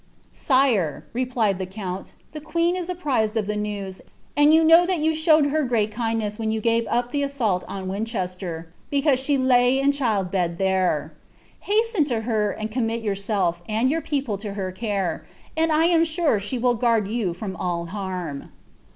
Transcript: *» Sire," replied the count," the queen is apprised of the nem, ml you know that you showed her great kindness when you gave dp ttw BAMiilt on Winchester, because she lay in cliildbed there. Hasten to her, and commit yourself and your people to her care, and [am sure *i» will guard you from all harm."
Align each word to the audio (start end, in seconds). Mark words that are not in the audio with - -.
*» 0.21 0.31
Sire," 0.47 1.05
replied 1.13 1.59
the 1.59 1.67
count," 1.67 2.13
the 2.33 2.41
queen 2.41 2.75
is 2.75 2.89
apprised 2.89 3.37
of 3.37 3.45
the 3.45 3.55
nem, 3.55 3.85
ml 4.35 4.51
you 4.51 4.63
know 4.63 4.83
that 4.83 4.97
you 4.97 5.13
showed 5.13 5.45
her 5.51 5.61
great 5.61 5.91
kindness 5.91 6.39
when 6.39 6.49
you 6.49 6.59
gave 6.59 6.85
dp 6.85 7.11
ttw 7.11 7.25
BAMiilt 7.37 7.63
on 7.67 7.87
Winchester, 7.87 8.73
because 8.89 9.19
she 9.19 9.37
lay 9.37 9.77
in 9.79 9.91
cliildbed 9.91 10.57
there. 10.57 11.13
Hasten 11.59 12.05
to 12.05 12.21
her, 12.21 12.49
and 12.49 12.71
commit 12.71 13.03
yourself 13.03 13.61
and 13.69 13.91
your 13.91 14.01
people 14.01 14.39
to 14.39 14.53
her 14.53 14.71
care, 14.71 15.23
and 15.55 15.71
[am 15.71 16.03
sure 16.03 16.41
*i» 16.51 16.57
will 16.57 16.73
guard 16.73 17.07
you 17.07 17.35
from 17.35 17.55
all 17.55 17.85
harm." 17.85 18.49